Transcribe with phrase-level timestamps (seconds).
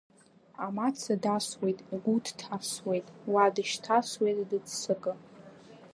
[0.65, 5.13] Амаца дасуеит, игәы дҭасуеит, уа дышьҭасуеит дыццакы.